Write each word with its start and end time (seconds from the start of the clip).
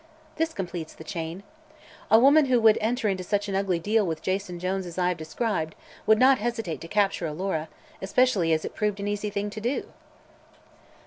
This 0.37 0.51
completes 0.51 0.95
the 0.95 1.03
chain. 1.03 1.43
A 2.09 2.17
woman 2.17 2.45
who 2.45 2.59
would 2.59 2.79
enter 2.81 3.07
into 3.07 3.23
such 3.23 3.47
an 3.47 3.53
ugly 3.53 3.77
deal 3.77 4.03
with 4.03 4.23
Jason 4.23 4.57
Jones 4.57 4.87
as 4.87 4.97
I 4.97 5.09
have 5.09 5.17
described 5.17 5.75
would 6.07 6.17
not 6.17 6.39
hesitate 6.39 6.81
to 6.81 6.87
capture 6.87 7.27
Alora, 7.27 7.69
especially 8.01 8.51
as 8.51 8.65
it 8.65 8.73
proved 8.73 8.99
an 8.99 9.07
easy 9.07 9.29
thing 9.29 9.51
to 9.51 9.61
do." 9.61 9.89